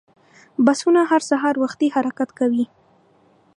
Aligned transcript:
بسونه 0.65 0.99
هر 1.09 1.21
سهار 1.29 1.55
وختي 1.63 1.87
حرکت 1.95 2.29
کوي. 2.39 2.65